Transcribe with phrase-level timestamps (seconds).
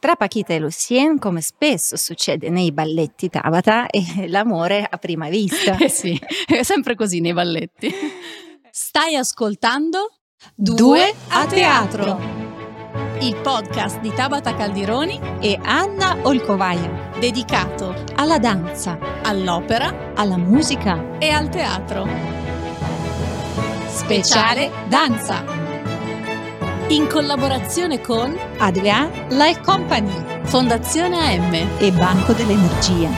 [0.00, 5.76] Tra Paquita e Lucien, come spesso succede nei balletti Tabata, è l'amore a prima vista.
[5.76, 7.92] Eh sì, è sempre così nei balletti.
[8.70, 10.14] Stai ascoltando
[10.54, 12.18] Due a teatro,
[13.20, 21.28] il podcast di Tabata Caldironi e Anna Olcovaia, dedicato alla danza, all'opera alla musica e
[21.28, 22.08] al teatro.
[23.86, 25.59] Speciale danza.
[26.90, 33.08] In collaborazione con Adrian Life Company Fondazione AM e Banco dell'Energia.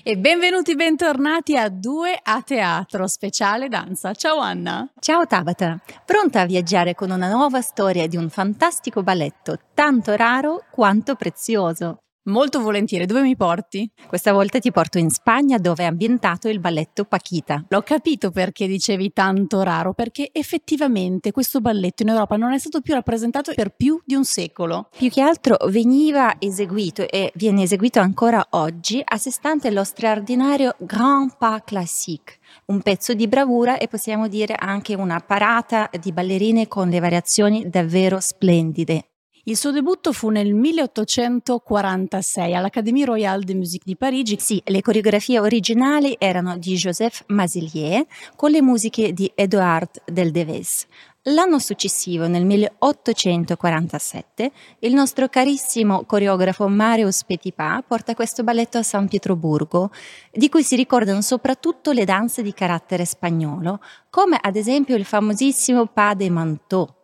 [0.00, 4.14] E benvenuti, bentornati a Due a Teatro Speciale Danza.
[4.14, 4.88] Ciao Anna.
[5.00, 10.66] Ciao Tabata, pronta a viaggiare con una nuova storia di un fantastico balletto, tanto raro
[10.70, 11.98] quanto prezioso.
[12.24, 13.90] Molto volentieri, dove mi porti?
[14.06, 17.64] Questa volta ti porto in Spagna dove è ambientato il balletto Paquita.
[17.68, 22.82] L'ho capito perché dicevi tanto raro, perché effettivamente questo balletto in Europa non è stato
[22.82, 24.90] più rappresentato per più di un secolo.
[24.94, 30.76] Più che altro veniva eseguito e viene eseguito ancora oggi a sé stante lo straordinario
[30.78, 32.36] Grand Pas Classique,
[32.66, 37.70] un pezzo di bravura e possiamo dire anche una parata di ballerine con le variazioni
[37.70, 39.09] davvero splendide.
[39.44, 44.36] Il suo debutto fu nel 1846 all'Académie Royale de Musique di Parigi.
[44.38, 48.04] Sì, le coreografie originali erano di Joseph Mazilier
[48.36, 50.86] con le musiche di Edouard Del Deves.
[51.24, 59.08] L'anno successivo, nel 1847, il nostro carissimo coreografo Marius Petipa porta questo balletto a San
[59.08, 59.90] Pietroburgo,
[60.32, 63.80] di cui si ricordano soprattutto le danze di carattere spagnolo,
[64.10, 66.98] come ad esempio il famosissimo Pas de Manteau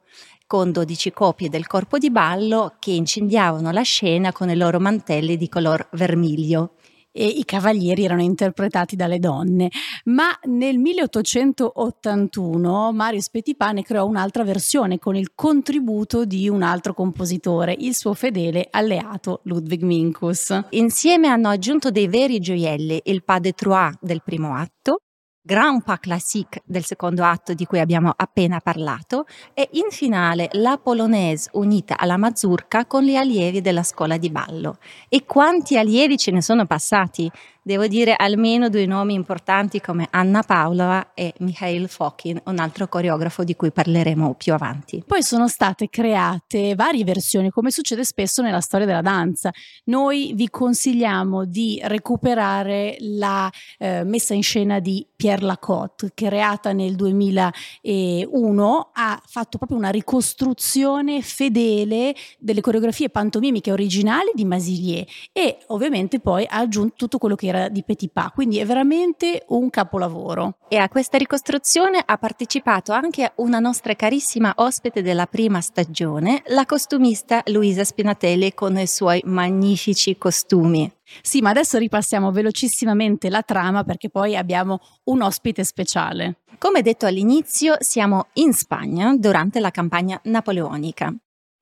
[0.47, 5.37] con 12 copie del corpo di ballo che incendiavano la scena con i loro mantelli
[5.37, 6.75] di color vermiglio
[7.17, 9.71] e i cavalieri erano interpretati dalle donne.
[10.05, 17.75] Ma nel 1881 Marius Petipane creò un'altra versione con il contributo di un altro compositore,
[17.79, 20.67] il suo fedele alleato Ludwig Minkus.
[20.71, 24.99] Insieme hanno aggiunto dei veri gioielli, il pas de trois del primo atto,
[25.47, 30.77] Grand Pas Classique del secondo atto di cui abbiamo appena parlato e in finale la
[30.77, 34.79] polonaise unita alla mazurka con gli allievi della scuola di ballo.
[35.09, 37.31] E quanti allievi ce ne sono passati?
[37.67, 43.43] Devo dire almeno due nomi importanti come Anna Paulova e Mikhail Fokin, un altro coreografo
[43.43, 45.03] di cui parleremo più avanti.
[45.05, 49.51] Poi sono state create varie versioni, come succede spesso nella storia della danza.
[49.87, 56.95] Noi vi consigliamo di recuperare la eh, messa in scena di Pierre Lacotte, creata nel
[56.95, 66.21] 2001, ha fatto proprio una ricostruzione fedele delle coreografie pantomimiche originali di Masilier e ovviamente
[66.21, 70.59] poi ha aggiunto tutto quello che era di Petit Pas, quindi è veramente un capolavoro.
[70.69, 76.67] E a questa ricostruzione ha partecipato anche una nostra carissima ospite della prima stagione, la
[76.67, 80.91] costumista Luisa Spinatelli con i suoi magnifici costumi.
[81.23, 86.39] Sì, ma adesso ripassiamo velocissimamente la trama perché poi abbiamo un ospite speciale.
[86.59, 91.15] Come detto all'inizio, siamo in Spagna durante la campagna napoleonica.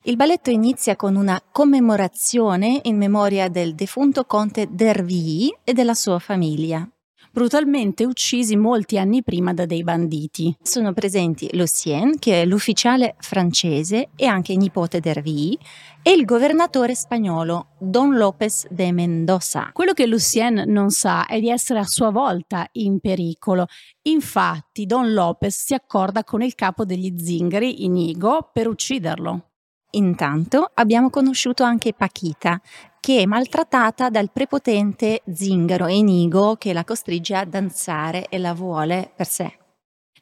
[0.06, 6.18] Il balletto inizia con una commemorazione in memoria del defunto conte d'Hervy e della sua
[6.18, 6.86] famiglia.
[7.32, 10.54] Brutalmente uccisi molti anni prima da dei banditi.
[10.60, 15.56] Sono presenti Lucien, che è l'ufficiale francese e anche nipote d'Hervy,
[16.02, 19.70] e il governatore spagnolo Don López de Mendoza.
[19.72, 23.64] Quello che Lucien non sa è di essere a sua volta in pericolo.
[24.02, 29.48] Infatti, Don López si accorda con il capo degli zingari, Inigo, per ucciderlo.
[29.96, 32.60] Intanto abbiamo conosciuto anche Paquita,
[32.98, 39.12] che è maltrattata dal prepotente zingaro Enigo che la costringe a danzare e la vuole
[39.14, 39.58] per sé.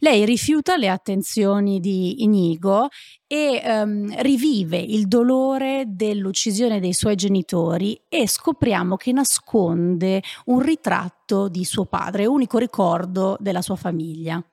[0.00, 2.88] Lei rifiuta le attenzioni di Inigo
[3.28, 11.48] e um, rivive il dolore dell'uccisione dei suoi genitori e scopriamo che nasconde un ritratto
[11.48, 14.44] di suo padre, unico ricordo della sua famiglia.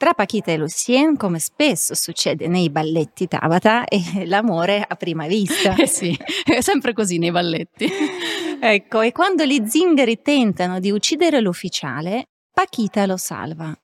[0.00, 5.74] Tra Paquita e Lucien, come spesso succede nei balletti Tabata, è l'amore a prima vista.
[5.76, 7.86] Eh sì, è sempre così nei balletti.
[8.58, 13.78] ecco, e quando gli zingari tentano di uccidere l'ufficiale, Paquita lo salva.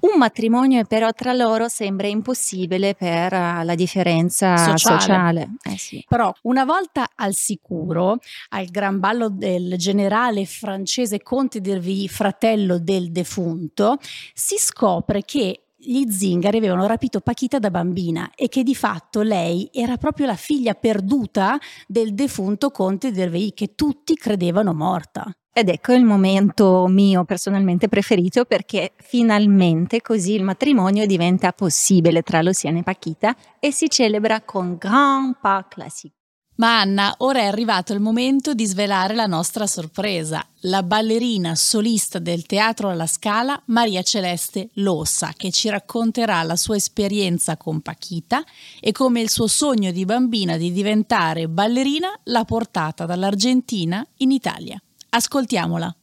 [0.00, 5.00] Un matrimonio però tra loro sembra impossibile per uh, la differenza sociale.
[5.00, 5.50] sociale.
[5.62, 6.04] Eh sì.
[6.08, 8.18] Però una volta al sicuro,
[8.50, 13.98] al gran ballo del generale francese Conte d'Hervy, fratello del defunto,
[14.32, 19.70] si scopre che gli zingari avevano rapito Paquita da bambina e che di fatto lei
[19.72, 25.30] era proprio la figlia perduta del defunto conte d'Hervey che tutti credevano morta.
[25.52, 32.40] Ed ecco il momento mio personalmente preferito perché finalmente così il matrimonio diventa possibile tra
[32.40, 36.18] Luciana e Paquita e si celebra con Grand Pas Classique.
[36.60, 40.46] Ma Anna, ora è arrivato il momento di svelare la nostra sorpresa.
[40.64, 46.76] La ballerina solista del Teatro alla Scala, Maria Celeste Lossa, che ci racconterà la sua
[46.76, 48.44] esperienza con Paquita
[48.78, 54.80] e come il suo sogno di bambina di diventare ballerina l'ha portata dall'Argentina in Italia.
[55.10, 55.94] Ascoltiamola.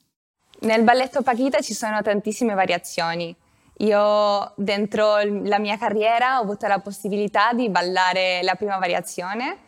[0.60, 3.36] Nel balletto Paquita ci sono tantissime variazioni.
[3.80, 9.66] Io dentro la mia carriera ho avuto la possibilità di ballare la prima variazione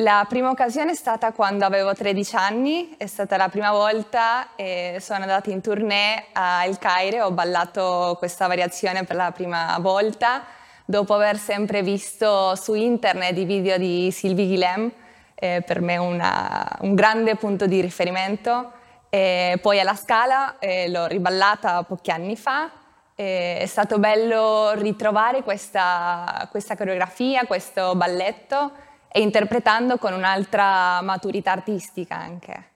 [0.00, 4.98] la prima occasione è stata quando avevo 13 anni, è stata la prima volta e
[5.00, 10.44] sono andata in tournée a El Caire, ho ballato questa variazione per la prima volta
[10.84, 14.92] dopo aver sempre visto su internet i video di Sylvie Guillem,
[15.34, 18.74] eh, per me una, un grande punto di riferimento.
[19.10, 22.70] E poi alla Scala eh, l'ho riballata pochi anni fa,
[23.14, 28.70] è stato bello ritrovare questa, questa coreografia, questo balletto
[29.10, 32.70] e interpretando con un'altra maturità artistica anche.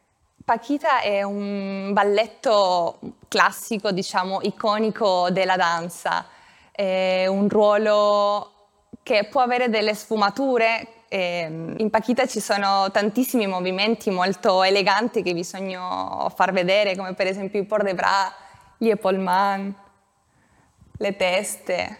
[0.44, 2.99] Paquita è un balletto
[3.29, 6.26] classico, diciamo, iconico della danza,
[6.73, 8.50] è un ruolo
[9.05, 10.88] che può avere delle sfumature.
[11.14, 17.61] In Paquita ci sono tantissimi movimenti molto eleganti che bisogna far vedere, come per esempio
[17.61, 18.32] i port de bras,
[18.79, 19.76] gli épaulements,
[20.97, 21.99] le teste.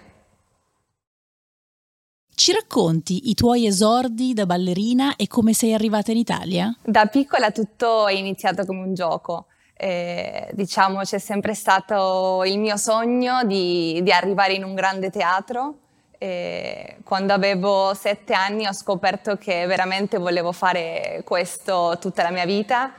[2.35, 6.75] Ci racconti i tuoi esordi da ballerina e come sei arrivata in Italia?
[6.82, 9.49] Da piccola tutto è iniziato come un gioco.
[9.75, 15.81] Eh, diciamo c'è sempre stato il mio sogno di, di arrivare in un grande teatro.
[16.23, 22.45] Eh, quando avevo sette anni ho scoperto che veramente volevo fare questo tutta la mia
[22.45, 22.93] vita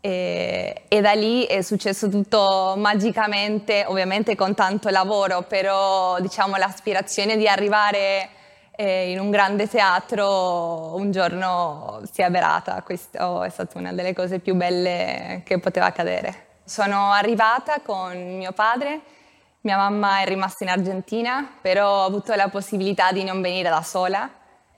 [0.00, 7.36] e, e, da lì è successo tutto magicamente, ovviamente con tanto lavoro, però diciamo l'aspirazione
[7.36, 8.28] di arrivare
[8.72, 14.12] e in un grande teatro un giorno si è avverata, questo è stata una delle
[14.12, 16.46] cose più belle che poteva accadere.
[16.64, 19.00] Sono arrivata con mio padre,
[19.64, 23.82] mia mamma è rimasta in Argentina, però ho avuto la possibilità di non venire da
[23.82, 24.28] sola.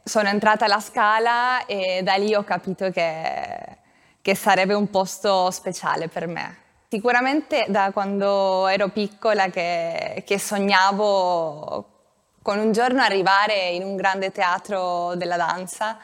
[0.03, 3.79] Sono entrata alla Scala e da lì ho capito che,
[4.23, 6.59] che sarebbe un posto speciale per me.
[6.89, 11.95] Sicuramente da quando ero piccola che, che sognavo
[12.41, 15.99] con un giorno arrivare in un grande teatro della danza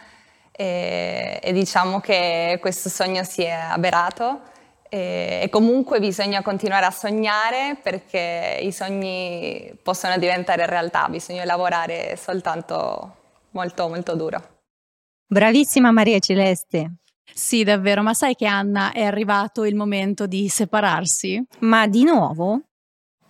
[0.50, 4.50] e, e diciamo che questo sogno si è avverato
[4.92, 12.18] e, e comunque bisogna continuare a sognare perché i sogni possono diventare realtà, bisogna lavorare
[12.18, 13.16] soltanto
[13.52, 14.60] molto molto duro.
[15.26, 16.96] Bravissima Maria Celeste.
[17.32, 21.42] Sì, davvero, ma sai che Anna è arrivato il momento di separarsi?
[21.60, 22.60] Ma di nuovo?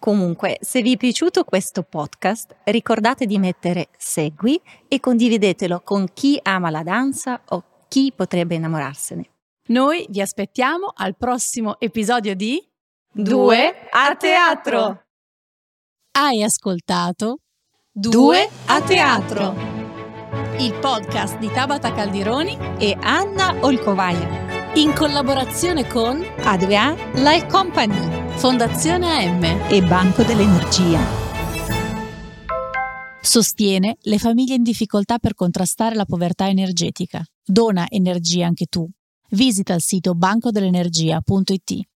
[0.01, 6.41] Comunque, se vi è piaciuto questo podcast, ricordate di mettere segui e condividetelo con chi
[6.43, 9.32] ama la danza o chi potrebbe innamorarsene.
[9.69, 12.61] Noi vi aspettiamo al prossimo episodio di
[13.13, 15.05] Due a teatro.
[16.19, 17.37] Hai ascoltato
[17.93, 19.55] Due a teatro.
[20.59, 24.73] Il podcast di Tabata Caldironi e Anna Olcovaia.
[24.75, 28.37] In collaborazione con Adrian Life Company.
[28.39, 30.99] Fondazione AM e Banco dell'Energia.
[33.21, 37.25] Sostiene le famiglie in difficoltà per contrastare la povertà energetica.
[37.45, 38.91] Dona energia anche tu.
[39.35, 41.92] Visita il sito bancodell'energia.it.